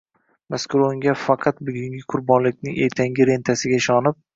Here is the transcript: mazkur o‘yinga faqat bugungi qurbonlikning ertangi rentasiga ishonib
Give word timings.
mazkur 0.53 0.83
o‘yinga 0.85 1.13
faqat 1.25 1.61
bugungi 1.69 2.03
qurbonlikning 2.17 2.85
ertangi 2.91 3.33
rentasiga 3.35 3.85
ishonib 3.87 4.25